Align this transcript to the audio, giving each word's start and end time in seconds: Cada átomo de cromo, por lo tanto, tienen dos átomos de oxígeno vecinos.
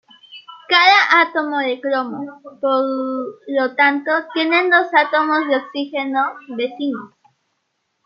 Cada 0.67 1.01
átomo 1.21 1.59
de 1.59 1.79
cromo, 1.79 2.23
por 2.59 2.83
lo 3.47 3.75
tanto, 3.75 4.09
tienen 4.33 4.71
dos 4.71 4.87
átomos 4.95 5.47
de 5.47 5.57
oxígeno 5.57 6.23
vecinos. 6.57 7.13